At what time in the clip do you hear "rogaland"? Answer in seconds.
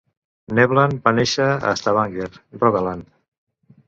2.65-3.05